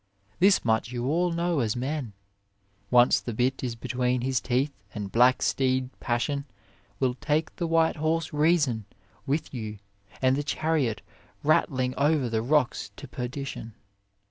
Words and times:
This 0.39 0.65
much 0.65 0.91
you 0.91 1.05
all 1.05 1.31
know 1.31 1.59
as 1.59 1.75
men: 1.75 2.13
once 2.89 3.19
the 3.19 3.35
bit 3.35 3.63
is 3.63 3.75
between 3.75 4.21
his 4.21 4.41
teeth 4.41 4.71
the 4.95 5.01
black 5.01 5.43
steed 5.43 5.91
Passion 5.99 6.45
will 6.99 7.13
take 7.21 7.55
the 7.57 7.67
white 7.67 7.97
horse 7.97 8.33
Reason 8.33 8.85
with 9.27 9.53
you 9.53 9.77
and 10.19 10.35
the 10.35 10.41
chariot 10.43 11.03
rattling 11.43 11.93
over 11.97 12.29
the 12.31 12.41
rocks 12.41 12.89
to 12.95 13.07
perdition. 13.07 13.75